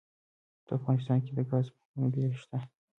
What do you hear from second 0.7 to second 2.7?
افغانستان کې د ګاز منابع شته.